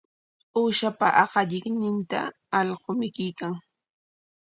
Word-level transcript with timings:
Uushapa 0.59 1.07
aqallinninta 1.23 2.19
allqu 2.59 2.91
mikuykan. 2.99 3.53